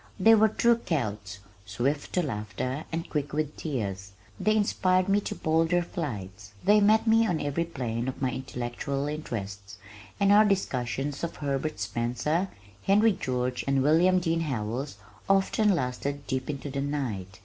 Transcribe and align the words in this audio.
They 0.19 0.33
were 0.33 0.47
true 0.47 0.79
Celts, 0.83 1.37
swift 1.63 2.11
to 2.13 2.23
laughter 2.23 2.85
and 2.91 3.07
quick 3.07 3.33
with 3.33 3.55
tears; 3.55 4.13
they 4.39 4.55
inspired 4.57 5.07
me 5.07 5.21
to 5.21 5.35
bolder 5.35 5.83
flights. 5.83 6.53
They 6.63 6.81
met 6.81 7.05
me 7.05 7.27
on 7.27 7.39
every 7.39 7.65
plane 7.65 8.07
of 8.07 8.19
my 8.19 8.31
intellectual 8.31 9.05
interests, 9.07 9.77
and 10.19 10.31
our 10.31 10.43
discussions 10.43 11.23
of 11.23 11.35
Herbert 11.35 11.79
Spencer, 11.79 12.47
Henry 12.81 13.13
George, 13.13 13.63
and 13.67 13.83
William 13.83 14.19
Dean 14.19 14.39
Howells 14.41 14.97
often 15.29 15.75
lasted 15.75 16.25
deep 16.25 16.49
into 16.49 16.71
the 16.71 16.81
night. 16.81 17.39